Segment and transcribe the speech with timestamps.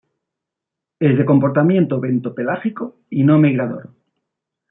[0.99, 3.93] Es de comportamiento bentopelágico y no migrador.